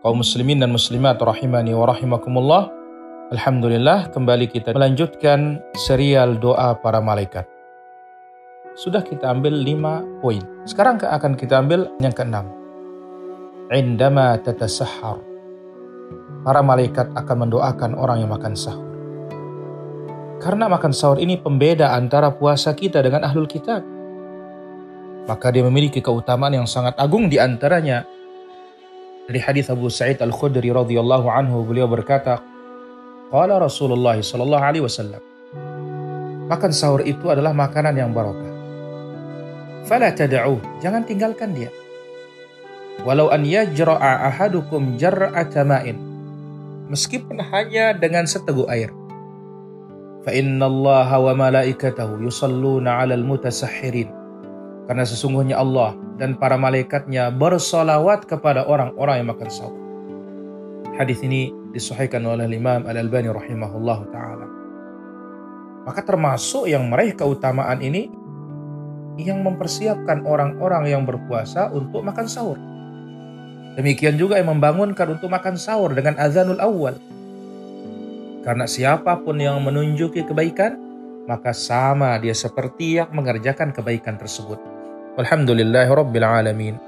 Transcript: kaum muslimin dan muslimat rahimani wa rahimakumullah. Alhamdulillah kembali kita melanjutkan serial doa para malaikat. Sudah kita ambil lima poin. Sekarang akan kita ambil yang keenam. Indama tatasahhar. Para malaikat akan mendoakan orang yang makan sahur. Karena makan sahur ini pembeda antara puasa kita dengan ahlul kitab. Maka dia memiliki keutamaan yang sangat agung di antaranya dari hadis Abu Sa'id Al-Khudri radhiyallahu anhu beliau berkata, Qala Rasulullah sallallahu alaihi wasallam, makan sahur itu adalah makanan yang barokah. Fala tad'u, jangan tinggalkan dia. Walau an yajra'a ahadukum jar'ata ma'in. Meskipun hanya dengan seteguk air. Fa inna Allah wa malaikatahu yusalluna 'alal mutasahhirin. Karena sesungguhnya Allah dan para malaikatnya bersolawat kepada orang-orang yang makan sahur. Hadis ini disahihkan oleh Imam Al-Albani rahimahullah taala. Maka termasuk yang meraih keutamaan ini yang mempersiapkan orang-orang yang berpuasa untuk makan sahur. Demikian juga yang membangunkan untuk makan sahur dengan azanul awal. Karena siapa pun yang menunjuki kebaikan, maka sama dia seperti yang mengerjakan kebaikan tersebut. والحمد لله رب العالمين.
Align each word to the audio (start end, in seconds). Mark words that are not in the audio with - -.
kaum 0.00 0.24
muslimin 0.24 0.64
dan 0.64 0.72
muslimat 0.72 1.20
rahimani 1.20 1.76
wa 1.76 1.84
rahimakumullah. 1.88 2.72
Alhamdulillah 3.30 4.10
kembali 4.10 4.50
kita 4.50 4.74
melanjutkan 4.74 5.62
serial 5.76 6.40
doa 6.40 6.74
para 6.80 6.98
malaikat. 6.98 7.46
Sudah 8.74 9.04
kita 9.04 9.28
ambil 9.30 9.54
lima 9.54 10.02
poin. 10.24 10.40
Sekarang 10.64 10.98
akan 10.98 11.36
kita 11.36 11.60
ambil 11.60 11.92
yang 12.00 12.16
keenam. 12.16 12.48
Indama 13.70 14.34
tatasahhar. 14.40 15.20
Para 16.42 16.64
malaikat 16.64 17.12
akan 17.14 17.36
mendoakan 17.46 17.92
orang 17.94 18.24
yang 18.24 18.32
makan 18.32 18.56
sahur. 18.56 18.88
Karena 20.40 20.72
makan 20.72 20.90
sahur 20.96 21.20
ini 21.20 21.36
pembeda 21.36 21.92
antara 21.92 22.32
puasa 22.32 22.72
kita 22.72 23.04
dengan 23.04 23.28
ahlul 23.28 23.46
kitab. 23.46 23.84
Maka 25.28 25.52
dia 25.52 25.60
memiliki 25.60 26.00
keutamaan 26.00 26.56
yang 26.56 26.66
sangat 26.66 26.96
agung 26.96 27.28
di 27.28 27.36
antaranya 27.36 28.08
dari 29.30 29.38
hadis 29.38 29.70
Abu 29.70 29.86
Sa'id 29.86 30.18
Al-Khudri 30.18 30.74
radhiyallahu 30.74 31.30
anhu 31.30 31.62
beliau 31.62 31.86
berkata, 31.86 32.42
Qala 33.30 33.62
Rasulullah 33.62 34.18
sallallahu 34.18 34.58
alaihi 34.58 34.82
wasallam, 34.82 35.22
makan 36.50 36.74
sahur 36.74 36.98
itu 37.06 37.30
adalah 37.30 37.54
makanan 37.54 37.94
yang 37.94 38.10
barokah. 38.10 38.50
Fala 39.86 40.10
tad'u, 40.10 40.58
jangan 40.82 41.06
tinggalkan 41.06 41.54
dia. 41.54 41.70
Walau 43.06 43.30
an 43.30 43.46
yajra'a 43.46 44.34
ahadukum 44.34 44.98
jar'ata 44.98 45.62
ma'in. 45.62 45.94
Meskipun 46.90 47.38
hanya 47.38 47.94
dengan 47.94 48.26
seteguk 48.26 48.66
air. 48.66 48.90
Fa 50.26 50.34
inna 50.34 50.66
Allah 50.66 51.06
wa 51.06 51.32
malaikatahu 51.38 52.18
yusalluna 52.26 52.98
'alal 52.98 53.22
mutasahhirin. 53.22 54.10
Karena 54.90 55.06
sesungguhnya 55.06 55.54
Allah 55.62 55.94
dan 56.20 56.36
para 56.36 56.60
malaikatnya 56.60 57.32
bersolawat 57.32 58.28
kepada 58.28 58.68
orang-orang 58.68 59.24
yang 59.24 59.28
makan 59.32 59.48
sahur. 59.48 59.80
Hadis 61.00 61.24
ini 61.24 61.48
disahihkan 61.72 62.20
oleh 62.28 62.44
Imam 62.44 62.84
Al-Albani 62.84 63.32
rahimahullah 63.32 64.00
taala. 64.12 64.46
Maka 65.88 66.04
termasuk 66.04 66.68
yang 66.68 66.92
meraih 66.92 67.16
keutamaan 67.16 67.80
ini 67.80 68.12
yang 69.16 69.40
mempersiapkan 69.40 70.28
orang-orang 70.28 70.92
yang 70.92 71.08
berpuasa 71.08 71.72
untuk 71.72 72.04
makan 72.04 72.28
sahur. 72.28 72.60
Demikian 73.80 74.20
juga 74.20 74.36
yang 74.36 74.52
membangunkan 74.52 75.16
untuk 75.16 75.32
makan 75.32 75.56
sahur 75.56 75.96
dengan 75.96 76.20
azanul 76.20 76.60
awal. 76.60 77.00
Karena 78.44 78.68
siapa 78.68 79.24
pun 79.24 79.40
yang 79.40 79.56
menunjuki 79.64 80.28
kebaikan, 80.28 80.76
maka 81.24 81.56
sama 81.56 82.16
dia 82.20 82.36
seperti 82.36 83.00
yang 83.00 83.08
mengerjakan 83.12 83.72
kebaikan 83.72 84.20
tersebut. 84.20 84.79
والحمد 85.18 85.50
لله 85.50 85.94
رب 85.94 86.16
العالمين. 86.16 86.78